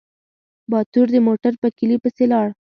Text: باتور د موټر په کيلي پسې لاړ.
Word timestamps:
باتور 0.71 1.07
د 1.13 1.17
موټر 1.27 1.53
په 1.61 1.67
کيلي 1.77 1.97
پسې 2.03 2.23
لاړ. 2.31 2.47